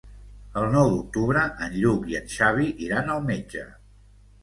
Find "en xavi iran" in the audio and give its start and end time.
2.23-3.17